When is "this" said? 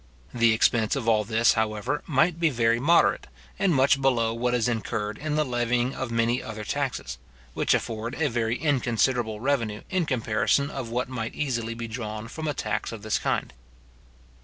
1.23-1.53, 13.03-13.19